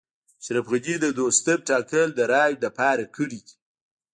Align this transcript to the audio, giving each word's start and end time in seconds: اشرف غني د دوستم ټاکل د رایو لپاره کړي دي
اشرف 0.41 0.65
غني 0.71 0.95
د 1.01 1.05
دوستم 1.19 1.59
ټاکل 1.69 2.07
د 2.15 2.19
رایو 2.31 2.61
لپاره 2.65 3.03
کړي 3.15 3.39
دي 3.45 3.55